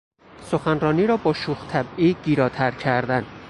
[0.43, 3.25] سخنرانی را با شوخ طبعی گیراتر کردن